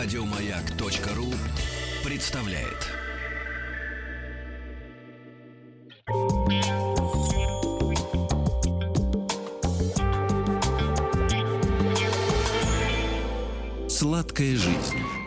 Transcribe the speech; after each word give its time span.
Радиомаяк.ру 0.00 1.26
представляет. 2.04 2.86
Сладкая 13.88 14.52
жизнь. 14.52 14.76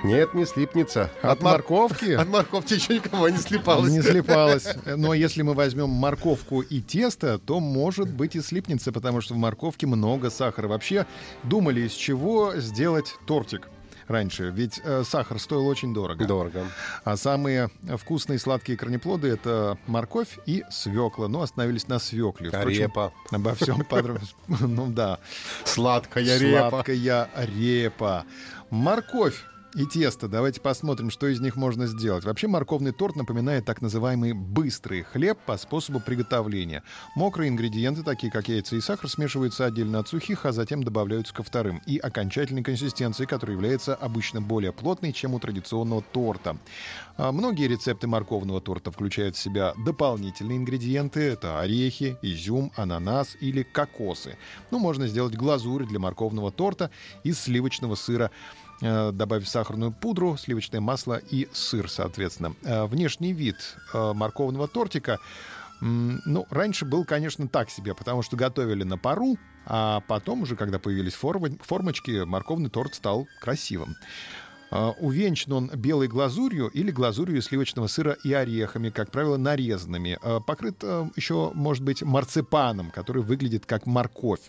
Нет, 0.06 0.34
не 0.34 0.46
слипнется. 0.46 1.12
От 1.22 1.42
морковки? 1.42 2.12
От 2.12 2.30
морковки 2.30 2.76
еще 2.76 2.96
никого 2.96 3.28
не 3.28 3.40
слипалось. 3.40 3.92
Не 3.92 4.02
слипалось. 4.02 4.70
Но 4.86 5.14
если 5.14 5.42
мы 5.42 5.54
возьмем 5.54 5.90
морковку 5.90 6.62
и 6.62 6.80
тесто, 6.80 7.40
то 7.40 7.60
может 7.60 8.10
быть 8.10 8.38
и 8.38 8.42
слипнется, 8.42 8.94
потому 8.94 9.20
что 9.20 9.34
в 9.34 9.38
морковке 9.38 9.86
много 9.86 10.30
сахара. 10.30 10.70
Вообще 10.70 11.06
думали, 11.44 11.82
из 11.82 11.92
чего 11.92 12.56
сделать 12.56 13.16
тортик 13.28 13.68
раньше, 14.08 14.50
ведь 14.50 14.80
э, 14.84 15.04
сахар 15.04 15.40
стоил 15.40 15.68
очень 15.68 15.94
дорого. 15.94 16.26
Дорого. 16.26 16.66
А 17.04 17.18
самые 17.18 17.70
вкусные 17.98 18.40
сладкие 18.40 18.78
корнеплоды— 18.78 19.28
это 19.30 19.78
морковь 19.88 20.40
и 20.46 20.64
свекла. 20.70 21.28
Ну, 21.28 21.42
остановились 21.42 21.88
на 21.88 22.00
свекле. 22.00 22.50
А 22.52 22.66
репа. 22.66 23.14
Обо 23.32 23.56
всем 23.56 23.84
подробно. 23.86 24.28
Ну 24.62 24.88
да. 24.88 25.20
Сладкая 25.66 26.38
репа. 26.38 26.70
Сладкая 26.70 27.30
репа. 27.36 28.26
Морковь 28.70 29.44
и 29.76 29.86
тесто. 29.86 30.28
Давайте 30.28 30.60
посмотрим, 30.62 31.10
что 31.10 31.28
из 31.28 31.40
них 31.40 31.56
можно 31.56 31.88
сделать. 31.88 32.24
Вообще 32.26 32.48
морковный 32.48 32.92
торт 32.92 33.16
напоминает 33.16 33.66
так 33.66 33.82
называемый 33.82 34.34
быстрый 34.34 35.04
хлеб 35.04 35.38
по 35.46 35.58
способу 35.58 36.00
приготовления. 36.00 36.84
Мокрые 37.16 37.50
ингредиенты, 37.50 38.04
такие 38.04 38.32
как 38.32 38.50
яйца 38.50 38.76
и 38.76 38.82
сахар, 38.82 39.10
смешиваются 39.10 39.66
отдельно 39.66 40.00
от 40.00 40.08
сухих, 40.08 40.46
а 40.46 40.52
затем 40.52 40.84
добавляются 40.84 41.34
ко 41.34 41.44
вторым. 41.44 41.82
И 41.86 41.98
окончательной 41.98 42.64
консистенции, 42.64 43.26
которая 43.26 43.56
является 43.56 43.96
обычно 43.96 44.42
более 44.42 44.74
плотной, 44.74 45.14
чем 45.14 45.34
у 45.34 45.40
традиционного 45.40 46.02
торта. 46.02 46.58
А 47.18 47.32
многие 47.32 47.68
рецепты 47.68 48.08
морковного 48.08 48.62
торта 48.62 48.92
включают 48.92 49.36
в 49.36 49.40
себя 49.40 49.74
дополнительные 49.78 50.58
ингредиенты. 50.58 51.22
Это 51.22 51.60
орехи, 51.60 52.18
изюм, 52.22 52.72
ананас 52.76 53.38
или 53.40 53.64
кокосы. 53.64 54.38
Ну, 54.72 54.80
можно 54.80 55.08
сделать 55.08 55.36
глазурь 55.36 55.86
для 55.86 56.00
морковного 56.00 56.52
торта 56.52 56.92
из 57.24 57.40
сливочного 57.40 57.96
сыра 57.96 58.32
добавив 58.82 59.48
сахарную 59.48 59.92
пудру, 59.92 60.38
сливочное 60.38 60.82
масло 60.82 61.22
и 61.30 61.48
сыр, 61.54 61.90
соответственно. 61.90 62.56
Э, 62.64 62.86
внешний 62.86 63.34
вид 63.34 63.56
э, 63.94 64.14
морковного 64.14 64.68
тортика 64.68 65.20
ну, 65.82 66.46
раньше 66.52 66.86
был, 66.86 67.06
конечно, 67.06 67.48
так 67.48 67.72
себе, 67.72 67.96
потому 67.96 68.22
что 68.22 68.38
готовили 68.38 68.84
на 68.84 69.00
пару, 69.00 69.38
а 69.66 70.02
потом 70.02 70.44
уже, 70.44 70.56
когда 70.56 70.78
появились 70.78 71.16
формочки, 71.16 72.24
морковный 72.24 72.70
торт 72.70 72.94
стал 72.94 73.28
красивым. 73.42 73.96
А, 74.72 74.92
увенчан 75.00 75.54
он 75.54 75.70
белой 75.76 76.08
глазурью 76.08 76.70
или 76.70 76.92
глазурью 76.92 77.40
из 77.40 77.46
сливочного 77.46 77.88
сыра 77.88 78.18
и 78.24 78.32
орехами, 78.32 78.90
как 78.90 79.12
правило, 79.12 79.38
нарезанными. 79.38 80.18
А, 80.22 80.40
покрыт 80.40 80.78
а, 80.84 81.10
еще, 81.16 81.52
может 81.54 81.84
быть, 81.84 82.02
марципаном, 82.02 82.90
который 82.90 83.22
выглядит 83.22 83.66
как 83.66 83.86
морковь. 83.86 84.42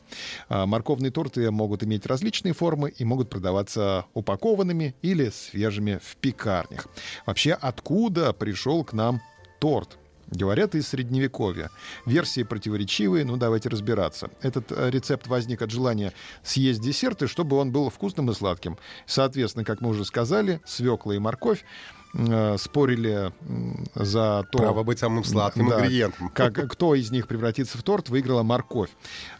Морковные 0.49 1.11
торты 1.11 1.51
могут 1.51 1.83
иметь 1.83 2.07
различные 2.07 2.55
формы 2.55 2.91
и 2.91 3.05
могут 3.05 3.29
продаваться 3.29 4.07
упакованными 4.15 4.95
или 5.03 5.31
свежими 5.31 5.99
в 6.03 6.17
пекарнях. 6.17 6.87
Вообще, 7.27 7.53
откуда 7.53 8.33
пришел 8.33 8.85
к 8.85 8.93
нам 8.93 9.21
торт? 9.59 9.99
Говорят, 10.29 10.75
из 10.75 10.89
Средневековья. 10.89 11.71
Версии 12.07 12.43
противоречивые, 12.43 13.25
ну 13.25 13.37
давайте 13.37 13.69
разбираться. 13.69 14.31
Этот 14.41 14.73
э, 14.73 14.91
рецепт 14.91 15.27
возник 15.27 15.63
от 15.63 15.71
желания 15.71 16.13
съесть 16.43 16.81
десерты, 16.81 17.27
чтобы 17.27 17.57
он 17.57 17.71
был 17.71 17.91
вкусным 17.91 18.31
и 18.31 18.35
сладким. 18.35 18.79
Соответственно, 19.07 19.65
как 19.65 19.81
мы 19.81 19.91
уже 19.91 20.05
сказали, 20.05 20.61
свекла 20.65 21.15
и 21.15 21.19
морковь 21.19 21.65
спорили 22.59 23.33
за 23.95 24.47
то... 24.51 24.59
Право 24.59 24.83
быть 24.83 24.99
самым 24.99 25.25
сладким 25.25 25.69
да, 25.69 25.77
ингредиентом. 25.77 26.29
Как, 26.31 26.55
кто 26.71 26.95
из 26.95 27.11
них 27.11 27.27
превратится 27.27 27.79
в 27.79 27.83
торт, 27.83 28.09
выиграла 28.09 28.43
морковь. 28.43 28.91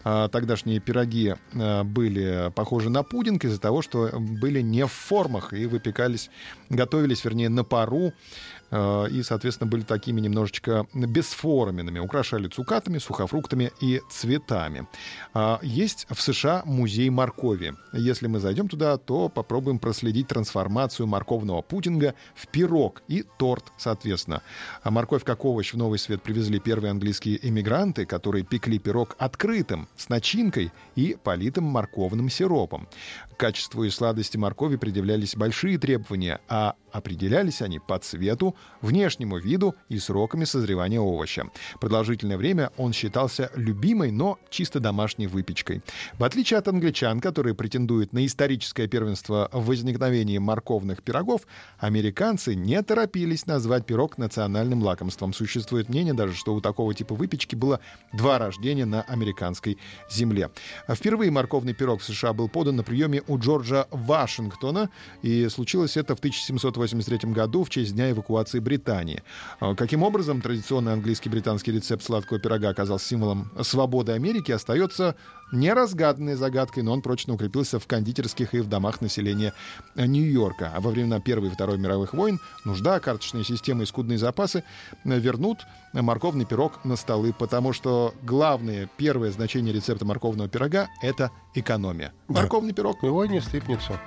А, 0.05 0.29
тогдашние 0.29 0.81
пироги 0.81 1.35
а, 1.55 1.85
были 1.85 2.51
похожи 2.55 2.91
на 2.91 3.03
пудинг 3.03 3.45
из-за 3.45 3.61
того, 3.61 3.83
что 3.83 4.11
были 4.19 4.61
не 4.61 4.87
в 4.87 4.93
формах 4.93 5.53
и 5.53 5.67
выпекались, 5.67 6.31
готовились, 6.71 7.25
вернее, 7.25 7.49
на 7.49 7.65
пару 7.65 8.13
Э, 8.73 9.07
и, 9.11 9.23
соответственно, 9.23 9.71
были 9.71 9.83
такими 9.83 10.21
немножечко 10.21 10.87
бесформенными, 10.95 11.99
украшали 11.99 12.49
цукатами, 12.49 12.99
сухофруктами 12.99 13.71
и 13.81 14.01
цветами. 14.11 14.89
А, 15.35 15.61
есть 15.63 16.07
в 16.11 16.21
США 16.21 16.63
музей 16.65 17.11
моркови. 17.11 17.75
Если 17.93 18.27
мы 18.27 18.41
зайдем 18.41 18.69
туда, 18.69 18.97
то 18.97 19.29
попробуем 19.29 19.79
проследить 19.79 20.29
трансформацию 20.29 21.07
морковного 21.07 21.61
пудинга 21.61 22.15
в 22.35 22.49
пирог 22.49 22.62
и 23.09 23.25
торт, 23.39 23.73
соответственно. 23.77 24.43
А 24.83 24.91
морковь 24.91 25.25
как 25.25 25.45
овощ 25.45 25.73
в 25.73 25.77
новый 25.77 25.99
свет 25.99 26.23
привезли 26.23 26.59
первые 26.59 26.91
английские 26.91 27.47
эмигранты, 27.47 28.07
которые 28.07 28.45
пекли 28.45 28.79
пирог 28.79 29.17
открытым, 29.19 29.89
с 29.97 30.09
начинкой 30.09 30.73
и 30.97 31.17
политым 31.23 31.65
морковным 31.65 32.29
сиропом. 32.31 32.89
К 33.33 33.37
качеству 33.37 33.85
и 33.85 33.91
сладости 33.91 34.37
моркови 34.37 34.77
предъявлялись 34.77 35.37
большие 35.37 35.79
требования, 35.79 36.41
а 36.49 36.77
определялись 36.93 37.63
они 37.63 37.79
по 37.79 37.99
цвету, 37.99 38.55
внешнему 38.81 39.39
виду 39.39 39.75
и 39.89 39.99
сроками 39.99 40.45
созревания 40.45 41.01
овоща. 41.01 41.47
Продолжительное 41.81 42.37
время 42.37 42.71
он 42.77 42.93
считался 42.93 43.51
любимой, 43.57 44.11
но 44.11 44.39
чисто 44.51 44.79
домашней 44.79 45.27
выпечкой. 45.27 45.83
В 46.19 46.25
отличие 46.25 46.59
от 46.59 46.69
англичан, 46.69 47.21
которые 47.21 47.55
претендуют 47.55 48.13
на 48.13 48.25
историческое 48.27 48.87
первенство 48.87 49.49
в 49.53 49.67
возникновении 49.67 50.39
морковных 50.39 51.03
пирогов, 51.03 51.43
американцы 51.79 52.52
не 52.55 52.83
торопились 52.83 53.47
назвать 53.47 53.87
пирог 53.87 54.19
национальным 54.19 54.83
лакомством. 54.83 55.33
Существует 55.33 55.89
мнение 55.89 56.15
даже, 56.15 56.35
что 56.35 56.55
у 56.55 56.61
такого 56.61 56.95
типа 56.95 57.15
выпечки 57.15 57.55
было 57.55 57.81
два 58.13 58.39
рождения 58.39 58.85
на 58.85 59.03
американской 59.03 59.79
земле. 60.11 60.51
Впервые 60.89 61.31
морковный 61.31 61.75
пирог 61.75 62.01
в 62.01 62.05
США 62.05 62.33
был 62.33 62.49
подан 62.49 62.77
на 62.77 62.83
приеме 62.83 63.23
у 63.27 63.39
Джорджа 63.39 63.87
Вашингтона, 63.91 64.91
и 65.23 65.49
случилось 65.49 65.97
это 65.97 66.15
в 66.15 66.19
1783 66.19 67.33
году 67.33 67.65
в 67.65 67.71
честь 67.71 67.95
дня 67.95 68.11
эвакуации 68.11 68.59
Британии. 68.59 69.23
А 69.61 69.75
каким 69.75 70.03
образом 70.03 70.41
традиционный 70.41 70.93
английский 70.93 71.29
британский 71.29 71.73
рецепт 71.73 72.05
сладкого 72.05 72.39
пирога 72.39 72.69
оказался 72.69 73.07
символом 73.07 73.51
свободы 73.63 74.13
Америки, 74.13 74.53
остается 74.53 75.17
неразгаданной 75.53 76.35
загадкой, 76.35 76.83
но 76.83 76.93
он 76.93 77.03
прочно 77.03 77.35
укрепился 77.35 77.79
в 77.79 77.87
кондитерских 77.87 78.55
и 78.55 78.61
в 78.61 78.69
домах 78.69 79.01
населения 79.01 79.55
Нью-Йорка. 79.95 80.73
А 80.75 80.81
во 80.81 80.91
времена 80.91 81.21
Первой 81.21 81.49
и 81.49 81.51
Второй 81.51 81.79
мировых 81.79 82.15
войн 82.15 82.41
нужда, 82.65 82.99
карточные 83.01 83.45
системы 83.45 83.85
и 83.85 83.87
скудные 83.87 84.19
запасы 84.19 84.65
вернут 85.05 85.59
морковный 85.93 86.45
пирог 86.45 86.85
на 86.85 86.97
столы, 86.97 87.33
потому 87.33 87.73
что 87.73 88.15
главное, 88.23 88.89
первое 88.97 89.31
значение 89.31 89.73
рецепта 89.73 90.05
морковного 90.05 90.49
пирога— 90.49 90.89
это 91.03 91.31
экономия. 91.55 92.13
Морковный 92.29 92.73
пирог. 92.73 93.03
Его 93.03 93.27
не 93.27 93.41
слипнется. 93.41 94.01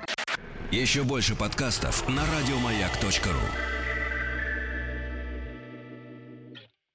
Еще 0.71 1.03
больше 1.03 1.35
подкастов 1.35 2.07
на 2.09 2.23
радиомаяк.ру 2.25 3.74